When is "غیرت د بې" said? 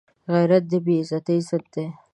0.33-0.95